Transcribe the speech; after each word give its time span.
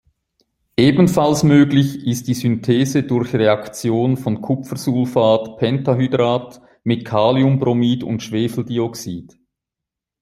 Ebenfalls 0.77 1.43
möglich 1.43 2.07
ist 2.07 2.27
die 2.27 2.33
Synthese 2.33 3.03
durch 3.03 3.35
Reaktion 3.35 4.17
von 4.17 4.41
Kupfersulfat-Pentahydrat 4.41 6.59
mit 6.83 7.05
Kaliumbromid 7.05 8.03
und 8.03 8.23
Schwefeldioxid. 8.23 9.37